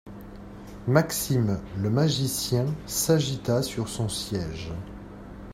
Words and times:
Maxime 0.87 1.59
le 1.77 1.91
magicien 1.91 2.65
s’agita 2.87 3.61
sur 3.61 3.87
son 3.87 4.09
siège. 4.09 4.73